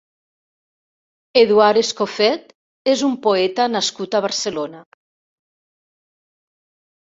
Eduard 1.41 1.81
Escoffet 1.81 2.49
és 2.95 3.05
un 3.09 3.15
poeta 3.27 3.69
nascut 3.77 4.21
a 4.21 4.25
Barcelona. 4.29 4.85